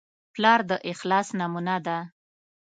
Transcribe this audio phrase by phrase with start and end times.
[0.33, 1.97] پلار د اخلاص نمونه ده.